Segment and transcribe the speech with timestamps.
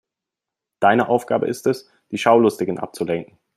[0.79, 3.37] Deine Aufgabe ist es, die Schaulustigen abzulenken.